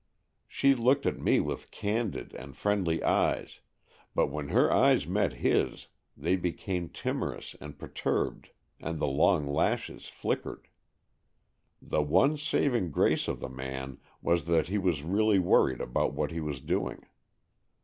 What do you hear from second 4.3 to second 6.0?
when her eyes met his